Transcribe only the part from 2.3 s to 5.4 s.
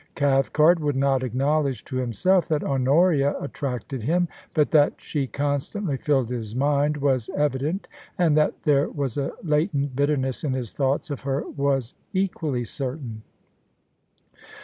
that Honoria attracted him; but that she